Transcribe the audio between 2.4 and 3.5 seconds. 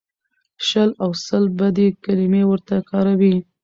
ورته کاروي.